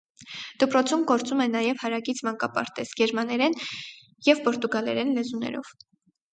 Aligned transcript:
Դպրոցում 0.61 1.03
գործում 1.11 1.43
է 1.45 1.47
նաև 1.57 1.83
հարակից 1.83 2.23
մանկապարտեզ՝ 2.29 2.95
գերմաներեն 3.03 3.61
և 4.33 4.45
պորտուգալերեն 4.49 5.17
լեզուներով։ 5.23 5.75